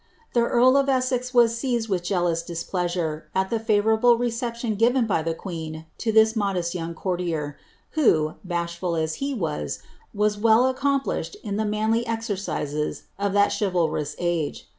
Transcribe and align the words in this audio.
The 0.33 0.39
earl 0.41 0.77
of 0.77 0.89
Essex 0.89 1.31
was 1.31 1.55
seized 1.55 1.87
with 1.87 2.01
jealous 2.03 2.41
displeasure 2.41 3.29
irable 3.35 4.17
reception 4.17 4.73
given 4.73 5.05
by 5.05 5.21
the 5.21 5.35
queen 5.35 5.85
to 5.99 6.11
this 6.11 6.35
modest 6.35 6.73
young 6.73 6.97
0, 6.97 8.33
bashful 8.43 8.95
as 8.95 9.15
he 9.21 9.35
was, 9.35 9.77
was 10.11 10.39
well 10.39 10.65
accomplished 10.65 11.37
in 11.43 11.57
the 11.57 11.65
manly 11.65 12.03
that 12.07 13.51
chivalrous 13.59 14.15
age. 14.17 14.67